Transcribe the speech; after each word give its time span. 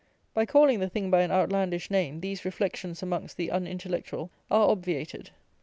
By 0.33 0.47
calling 0.47 0.79
the 0.79 0.89
thing 0.89 1.11
by 1.11 1.21
an 1.21 1.29
outlandish 1.29 1.91
name, 1.91 2.21
these 2.21 2.43
reflections 2.43 3.03
amongst 3.03 3.37
the 3.37 3.51
unintellectual 3.51 4.31
are 4.49 4.67
obviated. 4.67 5.29